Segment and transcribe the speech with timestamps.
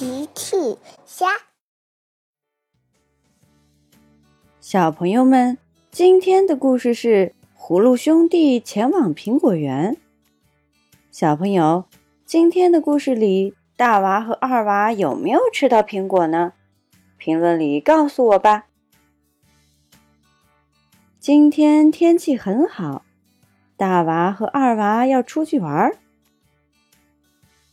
[0.00, 0.56] 奇趣
[1.04, 1.26] 虾，
[4.58, 5.58] 小朋友们，
[5.90, 9.98] 今天的故事是葫芦兄弟前往苹果园。
[11.10, 11.84] 小朋友，
[12.24, 16.54] 今天的故事里，大娃和二娃有没有吃到苹果呢？
[17.18, 18.68] 评论里告诉我吧。
[21.18, 23.04] 今天天气很好，
[23.76, 25.94] 大娃和二娃要出去玩。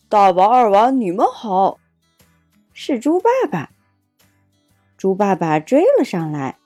[0.10, 1.80] 大娃、二娃，你们好！
[2.80, 3.72] 是猪爸爸。
[4.98, 6.60] 猪爸爸追了上来。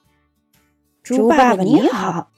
[1.02, 2.30] 猪爸爸你好！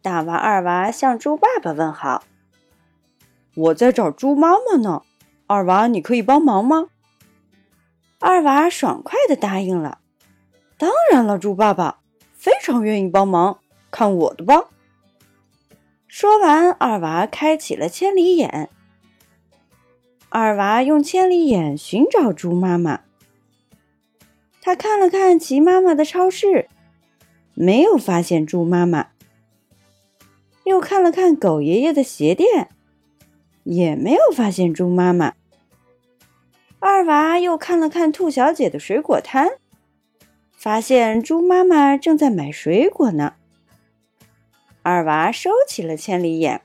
[0.00, 2.22] 大娃、二娃向猪爸爸问好。
[3.56, 5.02] 我在找猪妈妈呢，
[5.48, 6.86] 二娃，你可以帮忙吗？
[8.20, 9.98] 二娃爽快的答应了。
[10.78, 11.98] 当然了，猪爸爸，
[12.32, 13.58] 非常愿意帮忙，
[13.90, 14.66] 看我的吧！
[16.06, 18.70] 说完，二娃开启了千里眼。
[20.30, 23.00] 二娃用千里眼寻找猪妈妈。
[24.60, 26.68] 他看了看齐妈妈的超市，
[27.54, 29.12] 没有发现猪妈妈；
[30.64, 32.68] 又看了看狗爷爷的鞋店，
[33.64, 35.32] 也没有发现猪妈妈。
[36.78, 39.52] 二娃又看了看兔小姐的水果摊，
[40.52, 43.34] 发现猪妈妈正在买水果呢。
[44.82, 46.60] 二娃收起了千里眼。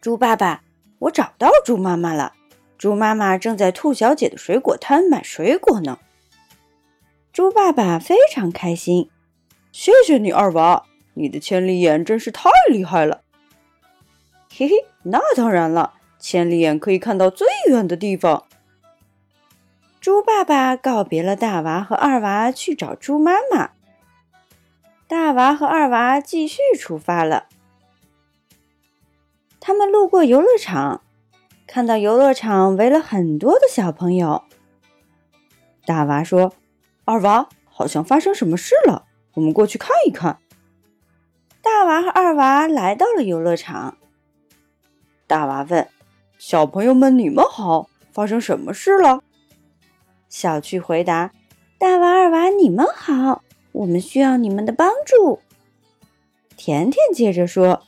[0.00, 0.64] 猪爸爸，
[0.98, 2.34] 我找到猪妈妈了。
[2.78, 5.98] 猪妈妈正在兔小姐的水果摊买水果呢。
[7.32, 9.10] 猪爸爸非常开心，
[9.72, 10.84] 谢谢你二娃，
[11.14, 13.22] 你的千里眼真是太厉害了。
[14.56, 18.44] 嘿嘿，那当然了，千里眼可以看到最远的地方。
[20.00, 23.70] 猪爸爸告别了大娃和二娃，去找猪妈妈。
[25.08, 27.46] 大娃和二娃继续出发了。
[29.58, 31.02] 他们路过游乐场。
[31.68, 34.42] 看到游乐场围了很多的小朋友，
[35.84, 36.54] 大娃说
[37.04, 40.38] ：“二娃，好像发生什么事了，我们过去看一看。”
[41.60, 43.98] 大娃和二娃来到了游乐场。
[45.26, 45.86] 大娃问
[46.38, 49.22] ：“小朋友们，你们好，发生什么事了？”
[50.30, 51.32] 小趣回答
[51.78, 53.42] ：“大娃、二娃，你们好，
[53.72, 55.40] 我们需要你们的帮助。”
[56.56, 57.82] 甜甜接着说：“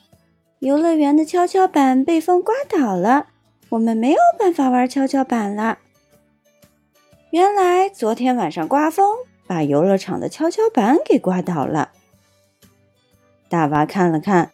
[0.60, 3.28] 游乐园的跷跷板被风刮倒了。”
[3.70, 5.78] 我们没有办法玩跷跷板了。
[7.30, 9.06] 原来昨天晚上刮风，
[9.46, 11.92] 把游乐场的跷跷板给刮倒了。
[13.48, 14.50] 大娃看了看，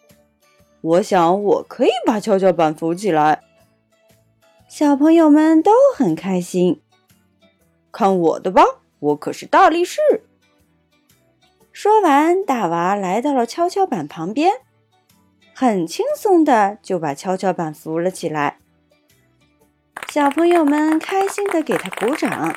[0.81, 3.41] 我想我可以把跷跷板扶起来。
[4.67, 6.81] 小朋友们都很开心，
[7.91, 8.63] 看我的吧，
[8.99, 9.99] 我可是大力士。
[11.71, 14.51] 说完，大娃来到了跷跷板旁边，
[15.55, 18.59] 很轻松的就把跷跷板扶了起来。
[20.09, 22.55] 小朋友们开心的给他鼓掌。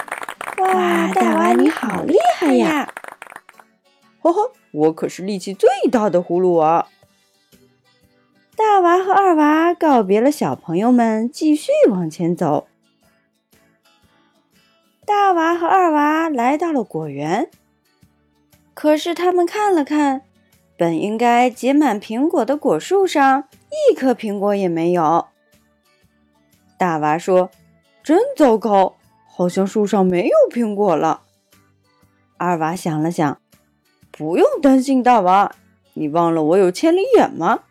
[0.58, 2.92] 哇，大娃你好厉害呀！
[4.22, 6.86] 呵呵，我可是力气最大的葫芦娃。
[8.56, 12.68] 大娃和二娃告别了小朋友们，继续往前走。
[15.06, 17.50] 大娃和二娃来到了果园，
[18.74, 20.22] 可是他们看了看，
[20.76, 25.29] 本应该结满苹果的果树上，一颗苹果也没有。
[26.80, 27.50] 大娃说
[28.02, 28.96] ：“真糟糕，
[29.26, 31.24] 好像树上没有苹果了。”
[32.38, 33.38] 二娃想了想
[34.10, 35.54] ：“不用担心，大娃，
[35.92, 37.64] 你忘了我有千里眼吗？”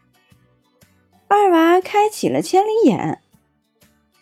[1.27, 3.19] 二娃开启了千里眼。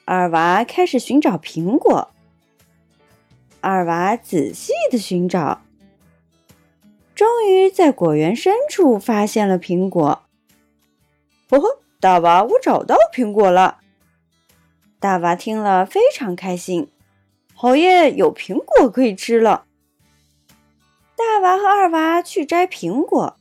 [0.05, 2.11] 二娃开始寻找苹果。
[3.59, 5.63] 二娃仔细的寻找，
[7.13, 10.23] 终于在果园深处发现了苹果。
[11.49, 11.63] 哦吼，
[11.99, 13.79] 大娃，我找到苹果了！
[14.99, 16.89] 大娃听了非常开心，
[17.53, 19.65] 好耶，有苹果可以吃了。
[21.15, 23.37] 大娃和二娃去摘苹果，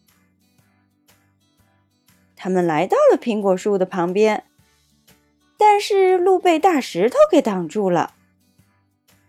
[2.37, 4.45] 他们来到了苹果树的旁边，
[5.56, 8.12] 但是路被大石头给挡住了。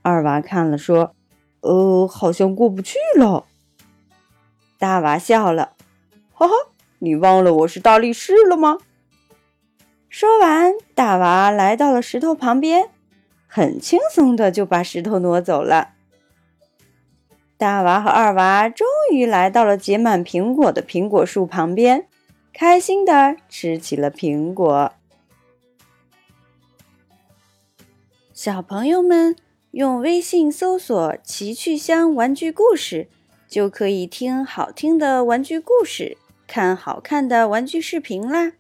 [0.02, 1.16] 二娃看了说
[1.62, 3.46] ：“呃，好像过不去了。”
[4.78, 5.76] 大娃笑了
[6.34, 6.54] ：“哈哈，
[7.00, 8.80] 你忘了我是大力士了吗？”
[10.10, 12.90] 说完，大娃来到了石头旁边，
[13.46, 15.90] 很轻松的就把石头挪走了。
[17.58, 22.08] 大娃和二娃终于来到了结满苹果的苹果树旁边，
[22.54, 24.94] 开心的吃起了苹果。
[28.34, 29.36] 小朋友们
[29.72, 33.08] 用微信搜索“奇趣箱玩具故事”，
[33.50, 36.18] 就可以听好听的玩具故事，
[36.48, 38.54] 看好看的玩具视频啦。